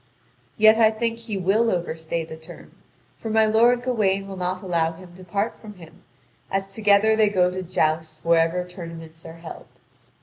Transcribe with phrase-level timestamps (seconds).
[0.57, 2.71] Yet I think he will overstay the term,
[3.19, 6.01] for my lord Gawain will not allow him to part from him,
[6.49, 9.67] as together they go to joust wherever tournaments are held.